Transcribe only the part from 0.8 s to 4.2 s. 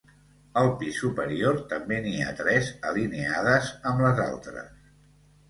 superior també n'hi ha tres, alineades amb